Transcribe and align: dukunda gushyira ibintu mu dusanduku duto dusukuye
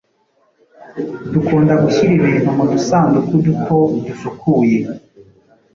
dukunda 1.33 1.73
gushyira 1.83 2.13
ibintu 2.19 2.49
mu 2.57 2.65
dusanduku 2.71 3.33
duto 3.45 3.77
dusukuye 4.05 4.79